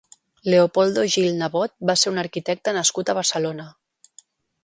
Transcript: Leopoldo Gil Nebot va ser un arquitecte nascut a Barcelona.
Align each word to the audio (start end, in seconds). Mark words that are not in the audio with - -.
Leopoldo 0.51 1.03
Gil 1.15 1.27
Nebot 1.41 1.75
va 1.89 1.95
ser 2.03 2.13
un 2.13 2.17
arquitecte 2.21 2.75
nascut 2.79 3.11
a 3.13 3.17
Barcelona. 3.21 3.67